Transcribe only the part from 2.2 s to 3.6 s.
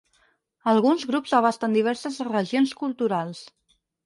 regions culturals.